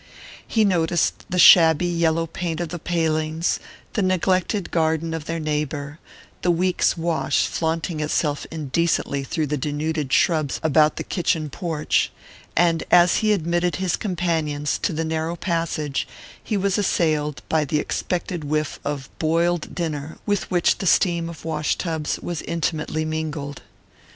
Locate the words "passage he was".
15.35-16.79